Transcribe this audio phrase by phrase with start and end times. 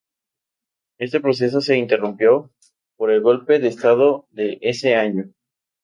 [0.97, 2.49] Este proceso se interrumpió
[2.97, 5.31] por el golpe de estado de ese año.